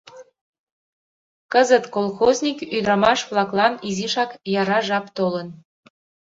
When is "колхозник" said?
1.95-2.57